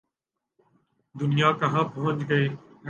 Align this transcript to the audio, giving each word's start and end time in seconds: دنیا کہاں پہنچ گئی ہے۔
دنیا 1.15 1.51
کہاں 1.59 1.83
پہنچ 1.93 2.19
گئی 2.29 2.47
ہے۔ 2.49 2.55